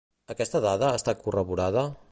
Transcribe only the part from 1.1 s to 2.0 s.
corroborada?